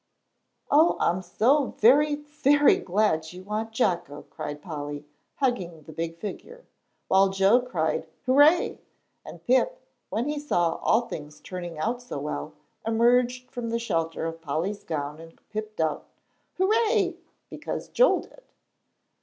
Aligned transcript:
"Oh, 0.71 0.97
I'm 0.99 1.21
so 1.21 1.75
very, 1.77 2.15
very 2.15 2.77
glad 2.77 3.31
you 3.31 3.43
want 3.43 3.71
Jocko!" 3.71 4.23
cried 4.31 4.59
Polly, 4.59 5.05
hugging 5.35 5.83
the 5.83 5.91
big 5.93 6.17
figure. 6.17 6.65
While 7.07 7.29
Joel 7.29 7.61
cried 7.61 8.07
"Hooray!" 8.25 8.79
And 9.23 9.45
Pip, 9.45 9.79
when 10.09 10.27
he 10.27 10.39
saw 10.39 10.79
all 10.81 11.01
things 11.01 11.39
turning 11.39 11.77
out 11.77 12.01
so 12.01 12.17
well, 12.17 12.53
emerged 12.83 13.51
from 13.51 13.69
the 13.69 13.77
shelter 13.77 14.25
of 14.25 14.41
Polly's 14.41 14.83
gown 14.83 15.19
and 15.19 15.39
piped 15.53 15.79
out 15.79 16.07
"Hooray," 16.57 17.17
because 17.51 17.87
Joel 17.87 18.21
did. 18.21 18.41